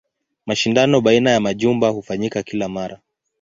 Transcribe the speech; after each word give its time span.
Mashindano 0.45 1.01
baina 1.01 1.31
ya 1.31 1.39
majumba 1.39 1.89
hufanyika 1.89 2.43
kila 2.43 2.69
mara. 2.69 2.99